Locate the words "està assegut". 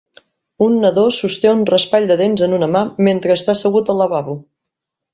3.41-3.97